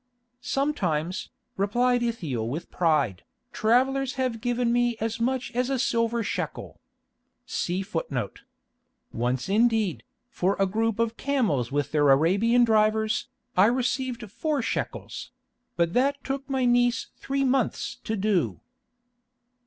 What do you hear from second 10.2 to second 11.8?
for a group of camels